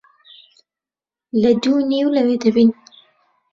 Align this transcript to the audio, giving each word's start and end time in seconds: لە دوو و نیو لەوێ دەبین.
لە 1.41 1.51
دوو 1.61 1.75
و 1.83 1.87
نیو 1.91 2.13
لەوێ 2.17 2.35
دەبین. 2.43 2.69